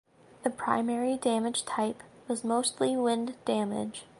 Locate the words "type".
1.63-2.01